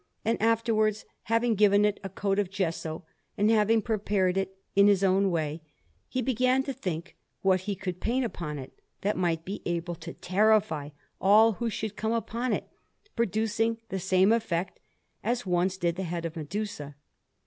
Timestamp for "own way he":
5.03-6.23